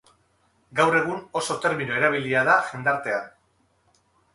Gaur 0.79 0.97
egun 1.01 1.21
oso 1.43 1.59
termino 1.67 1.95
erabilia 2.01 2.45
da 2.51 2.59
jendartean. 2.75 3.33